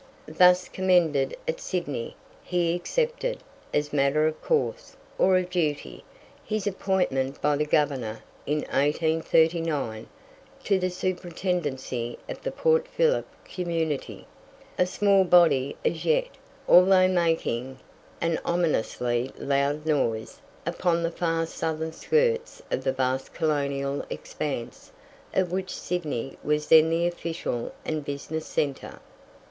Thus 0.35 0.67
commended 0.67 1.37
at 1.47 1.59
Sydney, 1.59 2.15
he 2.43 2.73
accepted, 2.73 3.37
as 3.71 3.93
matter 3.93 4.25
of 4.25 4.41
course, 4.41 4.97
or 5.19 5.37
of 5.37 5.51
duty, 5.51 6.03
his 6.43 6.65
appointment 6.65 7.39
by 7.39 7.55
the 7.55 7.67
Governor, 7.67 8.23
in 8.47 8.61
1839, 8.61 10.07
to 10.63 10.79
the 10.79 10.89
Superintendency 10.89 12.17
of 12.27 12.41
the 12.41 12.49
Port 12.51 12.87
Phillip 12.87 13.27
community, 13.45 14.25
a 14.75 14.87
small 14.87 15.23
body 15.23 15.77
as 15.85 16.03
yet, 16.03 16.29
although 16.67 17.07
making 17.07 17.77
an 18.21 18.39
ominously 18.43 19.31
loud 19.37 19.85
noise 19.85 20.41
upon 20.65 21.03
the 21.03 21.11
far 21.11 21.45
southern 21.45 21.93
skirts 21.93 22.59
of 22.71 22.83
the 22.83 22.91
vast 22.91 23.35
colonial 23.35 24.03
expanse 24.09 24.91
of 25.35 25.51
which 25.51 25.75
Sydney 25.77 26.39
was 26.43 26.69
then 26.69 26.89
the 26.89 27.05
official 27.05 27.71
and 27.85 28.03
business 28.03 28.47
centre. 28.47 28.99